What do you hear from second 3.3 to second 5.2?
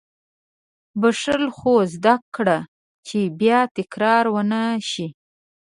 بیا تکرار ونه شي.